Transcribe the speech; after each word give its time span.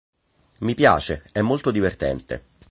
Mi 0.61 0.73
piace, 0.73 1.25
è 1.31 1.41
molto 1.41 1.69
divertente. 1.69 2.43